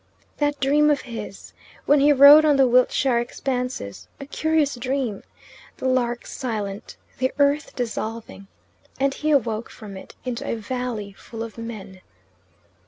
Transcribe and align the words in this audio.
That 0.37 0.59
dream 0.59 0.89
of 0.89 1.01
his 1.01 1.53
when 1.85 1.99
he 1.99 2.11
rode 2.11 2.43
on 2.43 2.55
the 2.55 2.65
Wiltshire 2.67 3.19
expanses 3.19 4.07
a 4.19 4.25
curious 4.25 4.73
dream: 4.73 5.21
the 5.77 5.85
lark 5.87 6.25
silent, 6.25 6.97
the 7.19 7.31
earth 7.37 7.75
dissolving. 7.75 8.47
And 8.99 9.13
he 9.13 9.29
awoke 9.29 9.69
from 9.69 9.95
it 9.95 10.15
into 10.25 10.43
a 10.49 10.55
valley 10.55 11.13
full 11.13 11.43
of 11.43 11.55
men. 11.59 12.01